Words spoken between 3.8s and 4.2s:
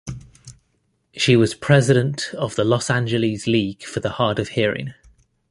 for the